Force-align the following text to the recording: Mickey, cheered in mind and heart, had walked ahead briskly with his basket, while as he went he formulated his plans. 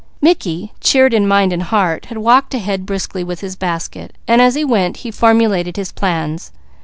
Mickey, 0.19 0.71
cheered 0.81 1.13
in 1.13 1.27
mind 1.27 1.53
and 1.53 1.61
heart, 1.61 2.05
had 2.05 2.17
walked 2.17 2.55
ahead 2.55 2.87
briskly 2.87 3.23
with 3.23 3.41
his 3.41 3.55
basket, 3.55 4.13
while 4.25 4.41
as 4.41 4.55
he 4.55 4.65
went 4.65 4.97
he 5.05 5.11
formulated 5.11 5.77
his 5.77 5.91
plans. 5.91 6.51